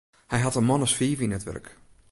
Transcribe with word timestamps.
Hy 0.31 0.39
hat 0.43 0.57
in 0.59 0.67
man 0.67 0.85
as 0.85 0.93
fiif 0.99 1.19
yn 1.25 1.35
it 1.37 1.43
wurk. 1.47 1.67